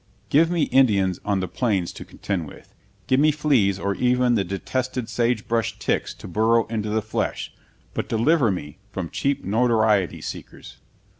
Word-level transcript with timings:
Give 0.31 0.49
me 0.49 0.63
Indians 0.63 1.19
on 1.23 1.41
the 1.41 1.47
Plains 1.47 1.93
to 1.93 2.03
contend 2.03 2.47
with; 2.47 2.73
give 3.05 3.19
me 3.19 3.31
fleas 3.31 3.77
or 3.77 3.93
even 3.93 4.33
the 4.33 4.43
detested 4.43 5.07
sage 5.09 5.47
brush 5.47 5.77
ticks 5.77 6.15
to 6.15 6.27
burrow 6.27 6.65
into 6.71 6.89
the 6.89 7.03
flesh; 7.03 7.53
but 7.93 8.09
deliver 8.09 8.49
me 8.49 8.79
from 8.91 9.11
cheap 9.11 9.45
notoriety 9.45 10.19
seekers! 10.19 10.77